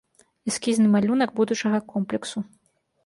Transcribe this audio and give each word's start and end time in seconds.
Эскізны 0.51 0.87
малюнак 0.95 1.35
будучага 1.41 1.77
комплексу. 1.93 2.37